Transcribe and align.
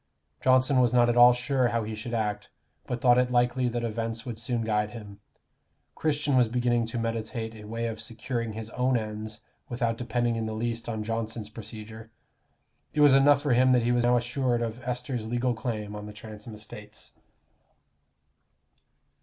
Johnson 0.41 0.79
was 0.79 0.93
not 0.93 1.09
at 1.09 1.15
all 1.15 1.31
sure 1.31 1.67
how 1.67 1.83
he 1.83 1.93
should 1.93 2.15
act, 2.15 2.49
but 2.87 2.99
thought 3.01 3.19
it 3.19 3.29
likely 3.29 3.67
that 3.67 3.83
events 3.83 4.25
would 4.25 4.39
soon 4.39 4.63
guide 4.63 4.89
him. 4.89 5.19
Christian 5.93 6.35
was 6.35 6.47
beginning 6.47 6.87
to 6.87 6.97
meditate 6.97 7.53
a 7.53 7.65
way 7.67 7.85
of 7.85 8.01
securing 8.01 8.53
his 8.53 8.71
own 8.71 8.97
ends 8.97 9.41
without 9.69 9.99
depending 9.99 10.37
in 10.37 10.47
the 10.47 10.55
least 10.55 10.89
on 10.89 11.03
Johnson's 11.03 11.49
procedure. 11.49 12.09
It 12.95 13.01
was 13.01 13.13
enough 13.13 13.43
for 13.43 13.53
him 13.53 13.73
that 13.73 13.83
he 13.83 13.91
was 13.91 14.03
now 14.03 14.17
assured 14.17 14.63
of 14.63 14.81
Esther's 14.81 15.27
legal 15.27 15.53
claim 15.53 15.95
on 15.95 16.07
the 16.07 16.13
Transome 16.13 16.55
estates. 16.55 17.11